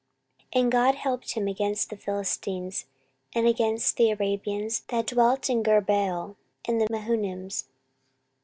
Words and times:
14:026:007 0.55 0.61
And 0.63 0.71
God 0.71 0.95
helped 0.95 1.31
him 1.33 1.47
against 1.47 1.89
the 1.91 1.95
Philistines, 1.95 2.87
and 3.35 3.45
against 3.45 3.97
the 3.97 4.09
Arabians 4.09 4.79
that 4.87 5.05
dwelt 5.05 5.47
in 5.47 5.61
Gurbaal, 5.61 6.37
and 6.67 6.81
the 6.81 6.87
Mehunims. 6.89 7.65